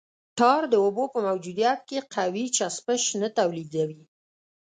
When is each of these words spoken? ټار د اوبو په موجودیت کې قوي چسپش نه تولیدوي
ټار 0.37 0.61
د 0.69 0.73
اوبو 0.83 1.03
په 1.13 1.19
موجودیت 1.27 1.79
کې 1.89 1.99
قوي 2.15 2.45
چسپش 2.57 3.03
نه 3.21 3.27
تولیدوي 3.37 4.01